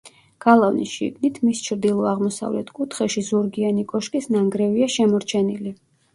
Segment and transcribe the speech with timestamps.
[0.43, 5.77] გალავნის შიგნით, მის ჩრდილო-აღმოსავლეთ კუთხეში ზურგიანი კოშკის ნანგრევია შემორჩენილი.